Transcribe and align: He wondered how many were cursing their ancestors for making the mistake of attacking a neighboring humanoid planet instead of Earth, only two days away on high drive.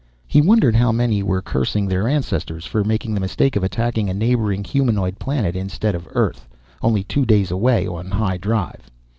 He 0.25 0.41
wondered 0.41 0.75
how 0.75 0.91
many 0.91 1.21
were 1.21 1.43
cursing 1.43 1.87
their 1.87 2.07
ancestors 2.07 2.65
for 2.65 2.83
making 2.83 3.13
the 3.13 3.19
mistake 3.19 3.55
of 3.55 3.63
attacking 3.63 4.09
a 4.09 4.15
neighboring 4.15 4.63
humanoid 4.63 5.19
planet 5.19 5.55
instead 5.55 5.93
of 5.93 6.07
Earth, 6.15 6.49
only 6.81 7.03
two 7.03 7.23
days 7.23 7.51
away 7.51 7.85
on 7.85 8.07
high 8.09 8.37
drive. 8.37 8.89